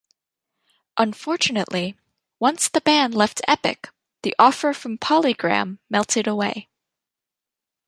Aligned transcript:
Unfortunately, 0.97 1.95
once 2.39 2.67
the 2.69 2.81
band 2.81 3.13
left 3.13 3.39
Epic, 3.47 3.87
the 4.23 4.33
offer 4.39 4.73
from 4.73 4.97
Polygram 4.97 5.77
melted 5.91 6.25
away. 6.25 6.67